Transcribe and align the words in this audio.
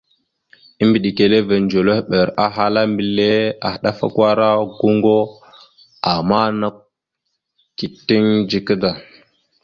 Embədekerrevere 0.83 1.61
ndzelehɓer 1.63 2.27
ahala 2.45 2.81
mbelle: 2.91 3.29
«Adafakwara 3.69 4.49
goŋgo, 4.79 5.17
ama 6.11 6.39
nakw 6.59 6.79
«keeteŋ 7.77 8.25
dzika 8.49 8.75
da.». 8.81 8.91